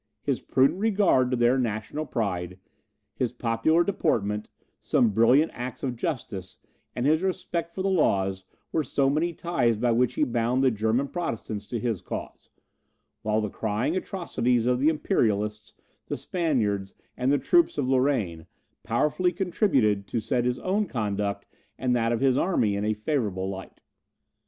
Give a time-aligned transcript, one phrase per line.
[0.23, 2.57] His prudent regard to their national pride,
[3.13, 6.57] his popular deportment, some brilliant acts of justice,
[6.95, 10.71] and his respect for the laws, were so many ties by which he bound the
[10.71, 12.49] German Protestants to his cause;
[13.21, 15.75] while the crying atrocities of the Imperialists,
[16.07, 18.47] the Spaniards, and the troops of Lorraine,
[18.81, 21.45] powerfully contributed to set his own conduct
[21.77, 23.81] and that of his army in a favourable light.